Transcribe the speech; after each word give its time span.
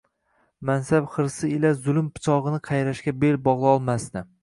mansab 0.69 1.11
hirsi 1.17 1.51
ila 1.57 1.73
zulm 1.83 2.09
pichog’ini 2.17 2.63
qayrashga 2.71 3.17
bel 3.25 3.43
bog’lolmasdi. 3.49 4.31